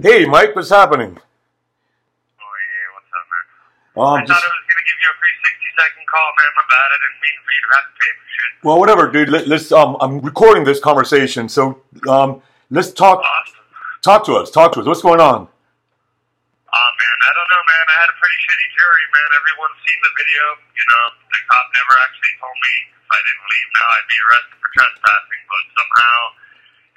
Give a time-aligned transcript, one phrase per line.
[0.00, 1.12] Hey, Mike, what's happening?
[1.12, 3.44] Oh yeah, what's up, man?
[3.92, 6.50] Um, I just, thought I was gonna give you a free sixty second call, man.
[6.56, 6.88] My bad.
[6.88, 8.50] I didn't mean for you to have to pay for shit.
[8.64, 9.28] well, whatever, dude.
[9.28, 9.68] Let, let's.
[9.68, 12.40] Um, I'm recording this conversation, so um,
[12.72, 13.20] let's talk.
[13.20, 13.60] Awesome.
[14.00, 14.48] Talk to us.
[14.48, 14.88] Talk to us.
[14.88, 15.44] What's going on?
[15.44, 17.84] Oh man, I don't know, man.
[17.84, 19.28] I had a pretty shitty jury, man.
[19.28, 20.42] Everyone's seen the video.
[20.72, 24.18] You know, the cop never actually told me if I didn't leave now I'd be
[24.24, 26.16] arrested for trespassing, but somehow,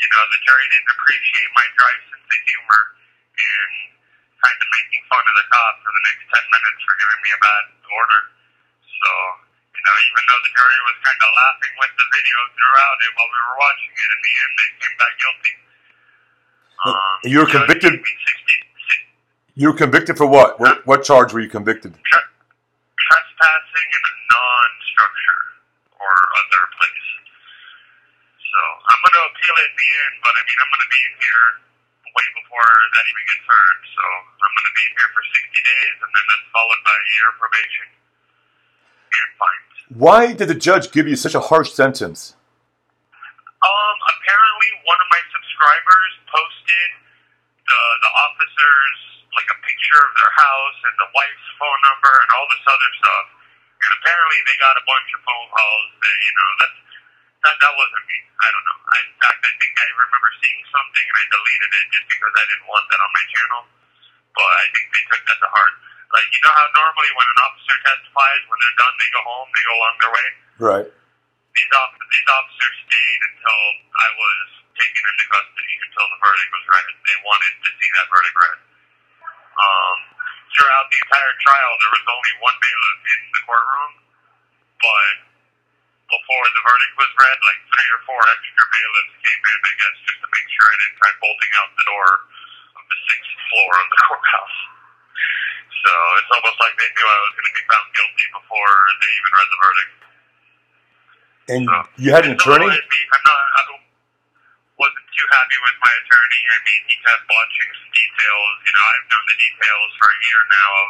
[0.01, 2.81] you know, the jury didn't appreciate my dry sense of humor
[3.35, 3.71] and
[4.41, 7.29] kind of making fun of the cop for the next ten minutes for giving me
[7.33, 8.21] a bad order.
[8.85, 9.09] So,
[9.75, 13.11] you know, even though the jury was kind of laughing with the video throughout it
[13.17, 15.53] while we were watching it, in the end they came back guilty.
[16.85, 20.59] Um, you were convicted- gave me 60, You were convicted for what?
[20.59, 21.95] What, what charge were you convicted?
[21.95, 22.29] tre-
[22.99, 25.41] trespassing in a non-structure
[25.97, 26.13] or
[26.45, 27.07] other place.
[28.37, 28.59] So
[28.91, 29.71] I'm going to appeal it
[30.05, 31.65] in but I mean I'm going to be in here
[32.15, 33.79] way before that even gets heard.
[33.91, 34.03] So
[34.39, 37.07] I'm going to be in here for 60 days, and then that's followed by a
[37.19, 39.75] year of probation and fines.
[39.91, 42.39] Why did the judge give you such a harsh sentence?
[43.65, 46.89] Um, apparently one of my subscribers posted
[47.65, 48.97] the the officers
[49.33, 52.91] like a picture of their house and the wife's phone number and all this other
[53.03, 53.27] stuff.
[53.83, 56.79] And apparently they got a bunch of phone calls that you know that's
[57.45, 58.17] that that wasn't me.
[58.41, 58.79] I don't know.
[58.89, 62.33] I, in fact, I think I remember seeing something and I deleted it just because
[62.33, 63.61] I didn't want that on my channel.
[64.35, 65.73] But I think they took that to heart.
[66.11, 69.47] Like you know how normally when an officer testifies, when they're done, they go home,
[69.53, 70.87] they go along their way Right.
[70.87, 73.61] these, off- these officers stayed until
[73.95, 74.39] I was
[74.79, 76.87] taken into custody until the verdict was read.
[77.03, 78.59] They wanted to see that verdict read.
[79.55, 79.97] Um,
[80.51, 83.74] throughout the entire trial, there was only one bailiff in the courtroom, but before the
[86.65, 90.27] verdict was read, like three or four extra bailiffs came in, I guess, just to
[90.33, 92.09] make sure I didn't try bolting out the door
[92.81, 94.57] of the sixth floor of the courthouse.
[95.85, 98.73] So it's almost like they knew I was going to be found guilty before
[99.05, 99.93] they even read the verdict.
[101.45, 102.81] And So, you had an it's a little attorney?
[102.81, 103.45] I'm not.
[103.53, 103.61] I
[104.81, 106.41] wasn't too happy with my attorney.
[106.41, 108.53] I mean, he kept watching some details.
[108.65, 110.69] You know, I've known the details for a year now.
[110.73, 110.89] Of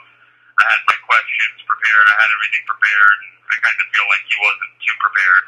[0.56, 2.06] I had my questions prepared.
[2.08, 3.18] I had everything prepared.
[3.28, 5.46] And I kind of feel like he wasn't too prepared.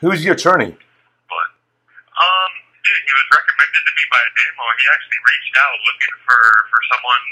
[0.00, 0.72] Who's your attorney?
[0.72, 1.48] But
[2.16, 4.64] um, dude, he was recommended to me by a demo.
[4.80, 6.40] He actually reached out looking for
[6.72, 7.24] for someone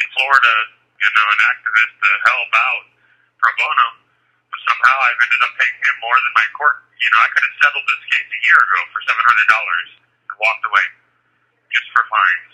[0.00, 0.54] in Florida,
[0.96, 2.84] you know, an activist to help out
[3.36, 3.88] pro bono.
[4.48, 6.88] But somehow I've ended up paying him more than my court.
[6.96, 9.88] You know, I could have settled this case a year ago for seven hundred dollars
[10.00, 10.86] and walked away
[11.68, 12.52] just for fines.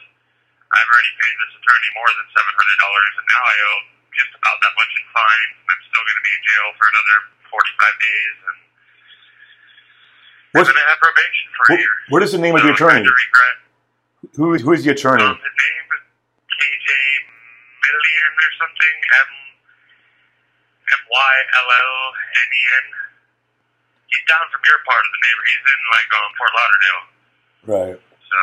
[0.74, 4.32] I've already paid this attorney more than seven hundred dollars, and now I owe just
[4.34, 5.54] about that much in fines.
[5.70, 8.58] I'm still going to be in jail for another forty-five days, and
[10.52, 11.94] What's, going to have probation for a year.
[12.12, 13.00] what is the name of the attorney?
[13.00, 13.56] of regret.
[14.36, 15.24] Who, who is the attorney?
[15.24, 16.02] Um, his name is
[16.52, 16.90] KJ
[17.80, 18.94] Million or something.
[19.16, 19.30] M
[20.92, 21.94] M Y L L
[22.36, 22.86] N E N.
[24.12, 25.42] He's down from your part of the neighbor.
[25.48, 27.04] He's in like um, Fort Lauderdale.
[27.72, 27.96] Right.
[27.96, 28.38] So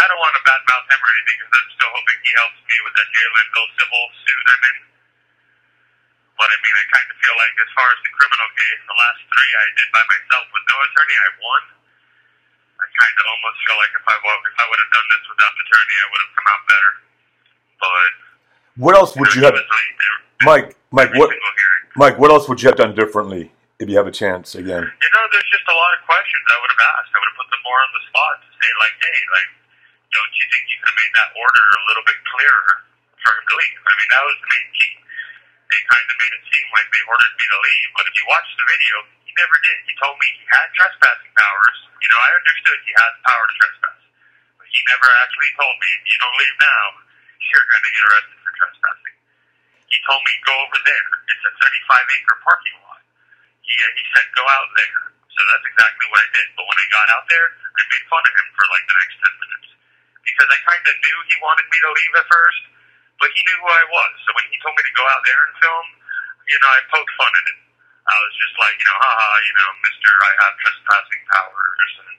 [0.00, 2.76] I don't want to badmouth him or anything because I'm still hoping he helps me
[2.84, 4.76] with that Jalen Bill civil suit I'm in.
[6.34, 8.98] But I mean, I kind of feel like as far as the criminal case, the
[8.98, 11.62] last three I did by myself with no attorney, I won.
[12.74, 15.52] I kind of almost feel like if I if I would have done this without
[15.54, 16.92] an attorney, I would have come out better.
[17.78, 18.10] But
[18.82, 19.94] What else would you have, it was late.
[19.94, 20.68] Every- Mike?
[20.90, 21.30] Mike, what?
[21.94, 24.82] Mike, what else would you have done differently if you have a chance again?
[24.82, 27.10] You know, there's just a lot of questions I would have asked.
[27.14, 29.50] I would have put them more on the spot to say, like, hey, like,
[30.10, 32.70] don't you think you could have made that order a little bit clearer
[33.22, 33.78] for him to leave?
[33.86, 34.92] I mean, that was the main key.
[35.74, 38.24] They kind of made it seem like they ordered me to leave, but if you
[38.30, 38.94] watch the video,
[39.26, 39.78] he never did.
[39.90, 41.78] He told me he had trespassing powers.
[41.98, 44.00] You know, I understood he has the power to trespass,
[44.54, 46.84] but he never actually told me, if you don't leave now,
[47.42, 49.16] you're going to get arrested for trespassing.
[49.90, 51.10] He told me, go over there.
[51.34, 51.66] It's a 35
[52.22, 53.02] acre parking lot.
[53.66, 55.00] He, uh, he said, go out there.
[55.26, 56.46] So that's exactly what I did.
[56.54, 59.18] But when I got out there, I made fun of him for like the next
[59.26, 59.68] 10 minutes.
[60.22, 62.62] Because I kind of knew he wanted me to leave at first,
[63.24, 64.12] but he knew who I was.
[64.28, 65.86] So when he told me to go out there and film,
[66.44, 67.60] you know, I poked fun at him.
[68.04, 71.90] I was just like, you know, haha, you know, mister, I have trespassing powers.
[72.04, 72.12] And,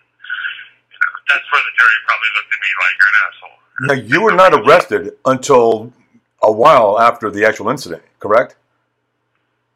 [0.89, 3.59] you know, that's where the jury probably looked at me like, you're an asshole.
[3.85, 5.93] Now, you were not arrested until
[6.41, 8.57] a while after the actual incident, correct?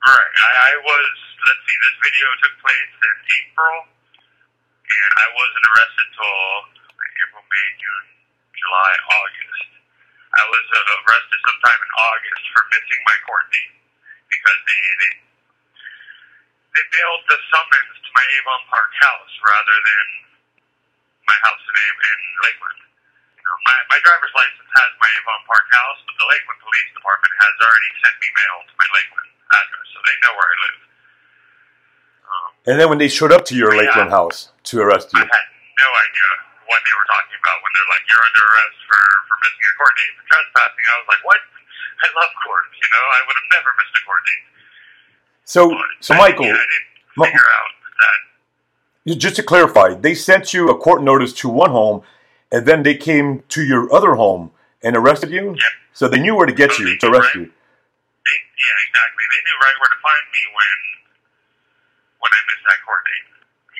[0.01, 0.33] Right.
[0.33, 1.13] I, I was,
[1.45, 6.41] let's see, this video took place in April, and I wasn't arrested till
[6.89, 8.05] like, April, May, June,
[8.57, 9.69] July, August.
[10.29, 13.73] I was uh, arrested sometime in August for missing my court date
[14.29, 15.13] because they, they,
[16.77, 20.05] they mailed the summons to my Avon Park house rather than
[21.25, 22.81] my house in, in Lakeland.
[23.37, 26.89] You know, my, my driver's license has my Avon Park house, but the Lakeland Police
[26.93, 30.57] Department has already sent me mail to my Lakeland address, so they know where I
[30.61, 30.79] live.
[32.29, 33.89] Um, And then when they showed up to your Yeah.
[33.89, 35.47] Lakeland house to arrest you, I had
[35.81, 36.29] no idea
[36.69, 39.74] what they were talking about when they're like, "You're under arrest for for missing a
[39.81, 41.42] court date for trespassing." I was like, "What?
[42.00, 42.66] I love court.
[42.77, 44.45] You know, I would have never missed a court date."
[45.50, 47.71] so But, so I- Michael, yeah, I didn't figure out
[48.06, 48.19] that.
[49.18, 52.04] just to clarify, they sent you a court notice to one home,
[52.54, 54.51] and then they came to your other home
[54.86, 55.57] and arrested you.
[55.57, 55.74] Yep.
[55.94, 57.44] So they knew where to get So you to arrest right?
[57.44, 57.45] you.
[57.50, 59.24] They, yeah, exactly.
[59.33, 60.77] They knew right where to find me when
[62.24, 63.27] when I missed that court date.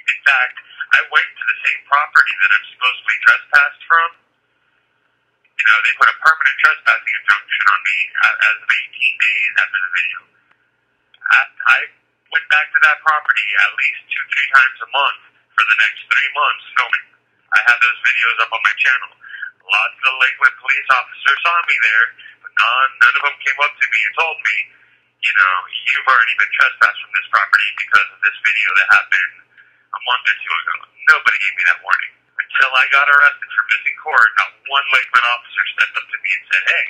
[0.10, 0.56] In fact,
[0.90, 4.10] I went to the same property that I'm supposedly trespassed from.
[5.60, 9.54] You know, they put a permanent trespassing injunction on me uh, as of 18 days
[9.60, 10.20] after the video.
[11.70, 11.80] I,
[12.30, 16.06] went back to that property at least two, three times a month for the next
[16.06, 17.08] three months filming.
[17.50, 19.12] I have those videos up on my channel.
[19.66, 22.06] Lots of the Lakeland police officers saw me there,
[22.46, 24.58] but none, none of them came up to me and told me,
[25.26, 25.54] you know,
[25.90, 29.49] you've already been trespassed from this property because of this video that happened
[30.00, 30.76] a month or two ago.
[31.12, 32.14] Nobody gave me that warning.
[32.40, 36.30] Until I got arrested for missing court, not one Lakeland officer stepped up to me
[36.40, 36.86] and said, hey,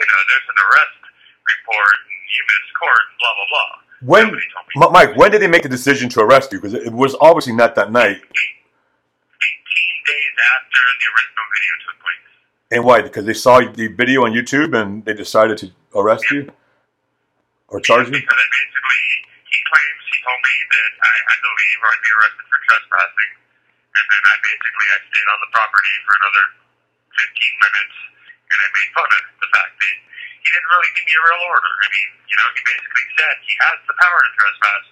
[0.00, 1.00] you know, there's an arrest
[1.44, 3.70] report, and you missed court, and blah, blah, blah.
[4.02, 4.88] When, told me.
[4.90, 6.58] Mike, when did they make the decision to arrest you?
[6.58, 8.18] Because it was obviously not that night.
[8.18, 8.26] 18
[10.08, 12.26] days after the original video took place.
[12.72, 13.02] And why?
[13.02, 16.50] Because they saw the video on YouTube and they decided to arrest you
[17.68, 18.12] or charge you.
[18.12, 19.21] Because I basically, he claims he
[20.22, 23.32] told me that I had to leave or I'd be arrested for trespassing.
[23.92, 26.44] And then I basically, I stayed on the property for another
[27.12, 27.96] 15 minutes
[28.48, 29.96] and I made fun of the fact that
[30.42, 31.72] he didn't really give me a real order.
[31.82, 34.84] I mean, you know, he basically said he has the power to trespass.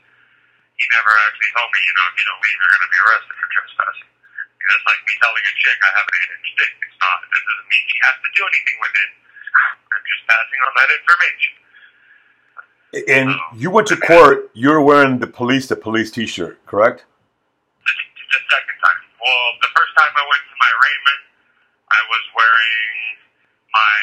[0.77, 3.01] He never actually told me, you know, if you don't leave, you're going to be
[3.05, 4.11] arrested for trespassing.
[4.11, 6.73] I mean, that's like me telling a chick I have an eight inch dick.
[6.89, 9.11] It's not, that doesn't mean she has to do anything with it.
[9.93, 11.60] I'm just passing on that information.
[12.91, 14.51] And you went to court.
[14.53, 17.07] You were wearing the police the police T-shirt, correct?
[17.87, 17.93] the,
[18.35, 19.01] the second time.
[19.23, 21.21] Well, the first time I went to my arraignment,
[21.87, 22.91] I was wearing
[23.71, 23.99] my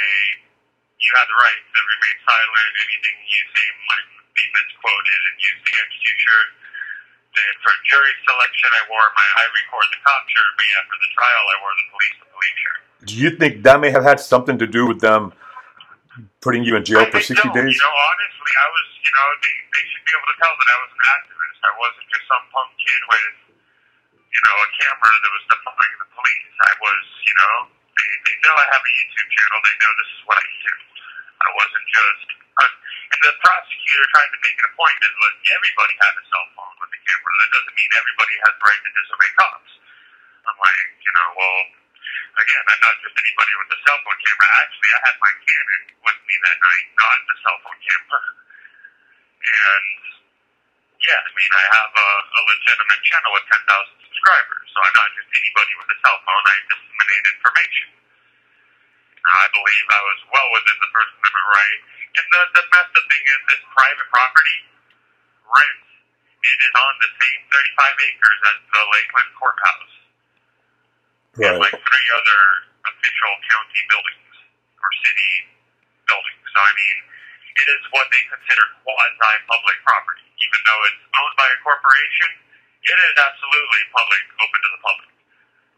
[1.04, 2.72] "You have the right to remain silent.
[2.88, 4.08] Anything you say might
[4.40, 6.50] be misquoted and used against you" shirt.
[7.36, 10.52] Then for jury selection, I wore my "I record the cop" shirt.
[10.56, 12.80] But yeah, for the trial, I wore the police the police shirt.
[13.04, 15.36] Do you think that may have had something to do with them
[16.42, 17.54] putting you in jail I for think 60 so.
[17.54, 17.74] days?
[17.74, 20.70] You know, honestly, I was, you know, they, they should be able to tell that
[20.70, 21.60] I was an activist.
[21.66, 23.36] I wasn't just some punk kid with,
[24.14, 26.54] you know, a camera that was defying the police.
[26.62, 29.58] I was, you know, they, they know I have a YouTube channel.
[29.66, 30.74] They know this is what I do.
[31.38, 32.28] I wasn't just.
[32.58, 32.74] Uh,
[33.14, 36.48] and the prosecutor tried to make it a point that look, everybody had a cell
[36.58, 37.34] phone with the camera.
[37.42, 39.72] That doesn't mean everybody has the right to disobey cops.
[40.48, 41.60] I'm like, you know, well,
[42.38, 44.48] again, I'm not just anybody with a cell phone camera.
[44.62, 48.22] Actually, I had my Canon with me that night, not the cell phone camera.
[49.38, 49.86] And
[51.02, 55.10] yeah, I mean, I have a, a legitimate channel with 10,000 subscribers, so I'm not
[55.14, 56.46] just anybody with a cell phone.
[56.46, 57.88] I disseminate information.
[59.28, 61.80] I believe I was well within the First Amendment right.
[62.18, 64.58] And the, the up thing is this private property
[65.46, 65.90] rents.
[66.38, 69.97] It is on the same 35 acres as the Lakeland Courthouse
[71.38, 72.42] and like three other
[72.90, 74.34] official county buildings
[74.82, 75.34] or city
[76.10, 76.42] buildings.
[76.50, 76.98] So I mean,
[77.62, 82.30] it is what they consider quasi-public property, even though it's owned by a corporation.
[82.86, 85.12] It is absolutely public, open to the public.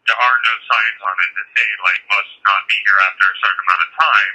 [0.08, 3.36] There are no signs on it that say like must not be here after a
[3.44, 4.34] certain amount of time.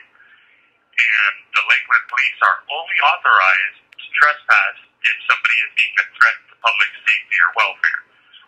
[0.95, 6.37] And the Lakeland police are only authorized to trespass if somebody is being a threat
[6.49, 8.04] to public safety or welfare.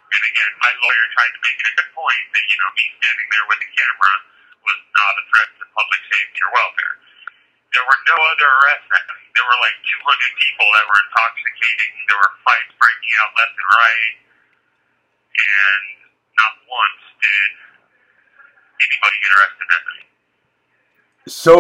[0.08, 2.86] And again, my lawyer tried to make it a good point that, you know, me
[2.96, 4.14] standing there with a camera
[4.64, 6.96] was not a threat to public safety or welfare.
[7.76, 9.28] There were no other arrests night.
[9.36, 11.92] There were like 200 people that were intoxicating.
[12.08, 14.14] There were fights breaking out left and right.
[15.38, 15.84] And
[16.40, 17.50] not once did
[18.82, 20.08] anybody get arrested that night.
[21.28, 21.54] So,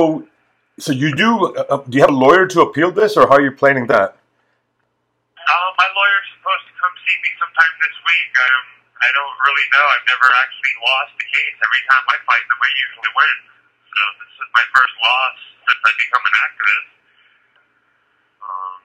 [0.79, 1.53] so you do?
[1.53, 4.15] Uh, do you have a lawyer to appeal this, or how are you planning that?
[5.37, 8.31] Uh, my lawyer's supposed to come see me sometime this week.
[8.35, 8.65] Um,
[8.99, 9.85] I don't really know.
[10.07, 11.55] I've never actually lost the case.
[11.59, 13.37] Every time I fight them, I usually win.
[13.91, 15.35] So this is my first loss
[15.67, 16.89] since I become an activist.
[18.39, 18.79] Um,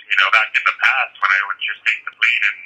[0.00, 2.56] you know, back in the past when I would just take the plea and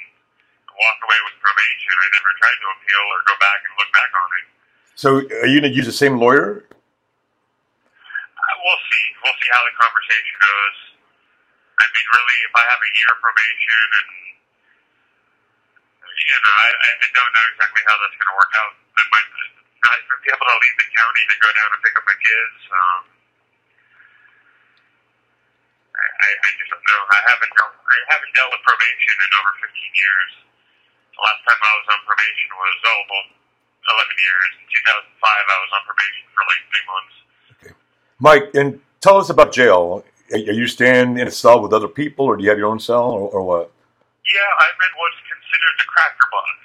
[0.71, 4.11] walk away with probation, I never tried to appeal or go back and look back
[4.15, 4.47] on it.
[4.95, 5.09] So,
[5.43, 6.63] are you going to use the same lawyer?
[6.63, 9.05] Uh, we'll see.
[9.19, 10.77] We'll see how the conversation goes.
[11.75, 14.09] I mean, really, if I have a year probation and
[16.33, 18.73] you know, I, I don't know exactly how that's going to work out.
[18.73, 21.93] I might not even be able to leave the county to go down and pick
[21.93, 22.57] up my kids.
[22.73, 23.01] Um,
[25.93, 27.01] I, I, just don't know.
[27.05, 30.31] I haven't dealt, I haven't dealt with probation in over 15 years.
[31.13, 33.25] The last time I was on probation was oh well,
[34.01, 34.49] 11 years.
[34.57, 37.15] In 2005, I was on probation for like three months.
[37.53, 37.73] Okay,
[38.17, 40.01] Mike, and tell us about jail.
[40.33, 42.81] Are you staying in a cell with other people, or do you have your own
[42.81, 43.69] cell, or, or what?
[44.23, 46.55] Yeah, I'm in what's considered the cracker box.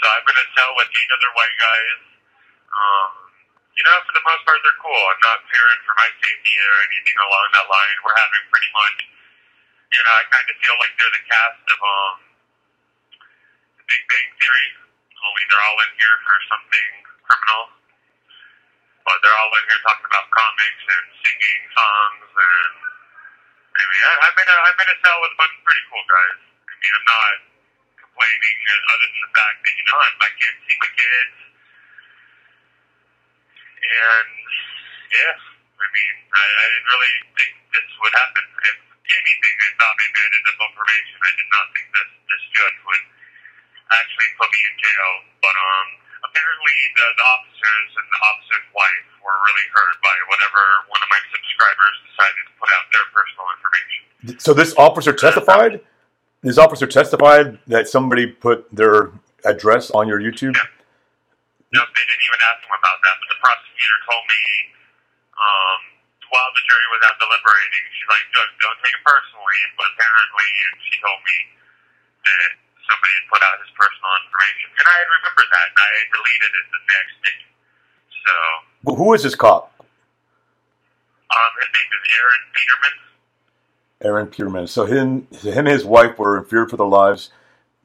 [0.00, 2.00] so I'm in a cell with eight other white guys.
[2.72, 3.12] Um,
[3.76, 5.04] you know, for the most part, they're cool.
[5.12, 7.96] I'm not fearing for my safety or anything along that line.
[8.00, 8.96] We're having pretty much,
[9.92, 12.16] you know, I kind of feel like they're the cast of um,
[13.76, 14.68] the Big Bang Theory,
[15.20, 16.88] only they're all in here for something
[17.28, 17.62] criminal.
[19.04, 22.89] But they're all in here talking about comics and singing songs and
[23.70, 26.06] I mean, I, I'm a I'm in a cell with a bunch of pretty cool
[26.10, 26.40] guys.
[26.42, 27.36] I mean, I'm not
[28.00, 28.56] complaining
[28.90, 31.36] other than the fact that you know I, I can't see my kids,
[33.80, 34.30] and
[35.14, 38.44] yeah, I mean, I, I didn't really think this would happen.
[38.70, 38.76] If
[39.10, 41.16] anything, I thought maybe I'd end up on probation.
[41.22, 43.04] I did not think this this judge would
[43.96, 45.10] actually put me in jail,
[45.42, 45.88] but um.
[46.20, 50.62] Apparently, the, the officers and the officer's wife were really hurt by whatever
[50.92, 52.79] one of my subscribers decided to put out.
[54.38, 55.80] So this officer testified.
[56.42, 59.12] This officer testified that somebody put their
[59.44, 60.56] address on your YouTube.
[60.56, 63.14] No, they didn't even ask him about that.
[63.20, 64.42] But the prosecutor told me
[65.36, 65.78] um,
[66.32, 70.48] while the jury was out deliberating, she's like, "Judge, don't take it personally." But apparently,
[70.68, 71.36] and she told me
[72.24, 72.50] that
[72.88, 76.08] somebody had put out his personal information, and I had remembered that, and I had
[76.10, 77.38] deleted it the next day.
[78.20, 78.32] So,
[78.84, 79.70] But who is this cop?
[79.80, 82.96] um, his name is Aaron Peterman.
[84.02, 84.66] Aaron Peterman.
[84.66, 87.30] So him, him and his wife were in fear for their lives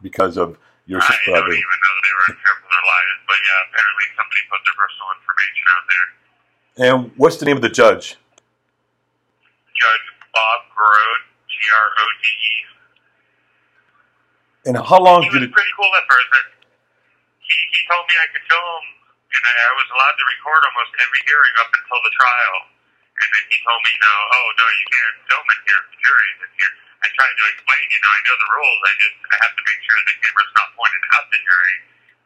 [0.01, 0.57] because of
[0.87, 4.05] your I don't even know they were in fear for their lives, but yeah, apparently
[4.15, 6.07] somebody put their personal information out there.
[6.87, 8.15] And what's the name of the judge?
[9.75, 12.53] Judge Bob Grode, G R O D E.
[14.71, 15.53] And how long He did was it?
[15.53, 16.27] pretty cool at first.
[17.43, 18.81] He he told me I could film,
[19.35, 22.57] and I, I was allowed to record almost every hearing up until the trial.
[23.15, 25.81] And then he told me, no, oh no, you can't film in here.
[25.87, 26.73] The jury's in here.
[26.99, 28.79] I tried to explain, you know, I know the rules.
[28.83, 31.77] I just I have to make sure the camera's not pointed at the jury.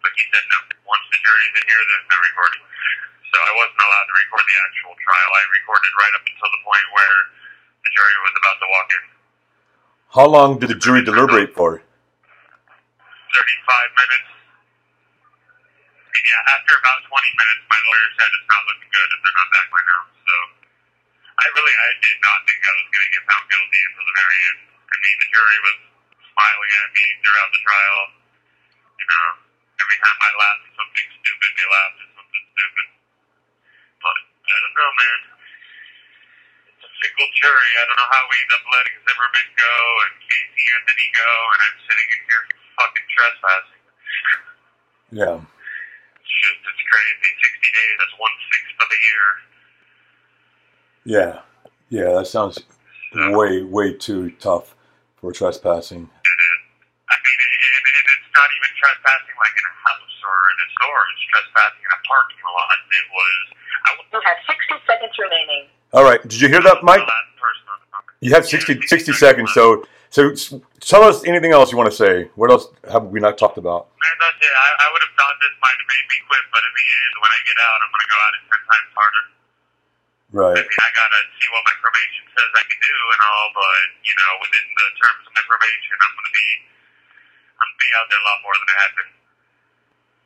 [0.01, 0.58] But he said no.
[0.88, 2.63] Once the jury's in here, there's no recording.
[3.29, 5.29] So I wasn't allowed to record the actual trial.
[5.29, 7.17] I recorded right up until the point where
[7.86, 9.03] the jury was about to walk in.
[10.10, 11.86] How long did the jury deliberate for?
[11.86, 11.86] 35
[13.93, 14.29] minutes.
[16.10, 19.38] And yeah, after about 20 minutes, my lawyer said it's not looking good if they're
[19.38, 20.01] not back by now.
[20.25, 20.36] So
[21.38, 24.15] I really, I did not think I was going to get found guilty until the
[24.15, 24.60] very end.
[24.70, 25.77] I mean, the jury was
[26.34, 28.01] smiling at me throughout the trial.
[29.00, 29.27] You know,
[29.79, 32.88] every time I laughed at something stupid, they laughed at something stupid.
[34.00, 35.20] But I don't know, man.
[36.72, 37.72] It's a fickle jury.
[37.79, 39.75] I don't know how we end up letting Zimmerman go
[40.08, 42.44] and Casey Anthony go, and I'm sitting in here
[42.79, 43.84] fucking trespassing.
[45.10, 45.38] Yeah.
[45.44, 47.29] It's just, it's crazy.
[47.39, 49.27] 60 days, that's one sixth of a year.
[51.10, 51.34] Yeah.
[51.89, 52.13] Yeah.
[52.13, 52.60] That sounds
[53.34, 54.75] way, way too tough
[55.17, 56.05] for trespassing.
[56.05, 56.62] It is.
[57.10, 60.67] I mean, and, and it's not even trespassing like in a house or in a
[60.77, 61.01] store.
[61.17, 62.77] It's trespassing in a parking lot.
[62.89, 63.41] It was.
[63.86, 65.63] I was You have 60 seconds remaining.
[65.91, 66.22] All right.
[66.22, 67.01] Did you hear that, Mike?
[67.01, 68.15] the last person on the property.
[68.22, 69.50] You have 60, 60 seconds.
[69.58, 69.81] So,
[70.13, 70.34] so
[70.79, 72.29] tell us anything else you want to say.
[72.38, 73.89] What else have we not talked about?
[73.98, 74.53] Man, that's it.
[74.53, 77.13] I, I would have thought this might have made me quit, but in the end,
[77.25, 79.24] when I get out, I'm going to go at 10 times harder.
[80.30, 83.48] I mean, I got to see what my probation says I can do and all,
[83.58, 86.48] but, you know, within the terms of my probation, I'm to be,
[87.58, 89.12] I'm to be out there a lot more than I have been.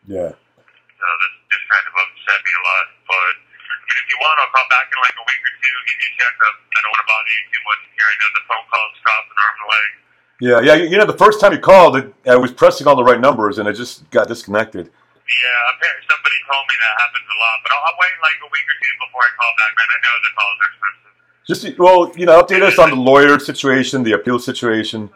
[0.03, 0.31] Yeah.
[0.35, 2.85] So this this kind of upset me a lot.
[3.07, 5.75] But I mean, if you want, I'll call back in like a week or two,
[5.87, 6.55] give you a checkup.
[6.59, 8.07] I don't want to bother you too much here.
[8.07, 9.89] I know the phone calls stop an arm and leg.
[10.43, 10.59] Yeah.
[10.59, 10.75] Yeah.
[10.83, 13.59] You know, the first time you called, it, I was pressing all the right numbers
[13.59, 14.91] and it just got disconnected.
[15.33, 18.49] Yeah, apparently somebody told me that happens a lot, but I'll, I'll wait like a
[18.53, 19.89] week or two before I call back, man.
[19.89, 21.13] I know the calls are expensive.
[21.43, 25.09] Just, well, you know, update us on the lawyer situation, the appeal situation,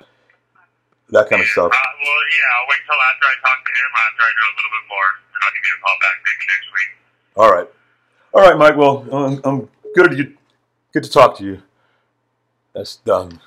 [1.13, 1.71] that kind of stuff.
[1.71, 4.55] Uh, well, yeah, I'll wait till after I talk to him, after I know a
[4.57, 6.91] little bit more, and I'll give you a call back maybe next week.
[7.38, 7.69] All right.
[8.33, 8.75] All right, Mike.
[8.75, 10.17] Well, I'm, I'm good.
[10.17, 10.36] You,
[10.91, 11.62] good to talk to you.
[12.74, 13.39] That's done.